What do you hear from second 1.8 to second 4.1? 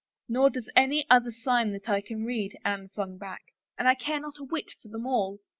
I can read," Anne flung back." And I